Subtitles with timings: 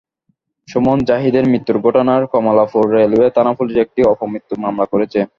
[0.67, 5.19] সুমন জাহিদের মৃত্যুর ঘটনায় কমলাপুর রেলওয়ে থানা পুলিশ একটি অপমৃত্যু মামলা করেছে।